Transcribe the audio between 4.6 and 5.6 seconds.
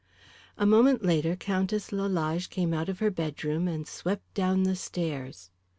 the stairs.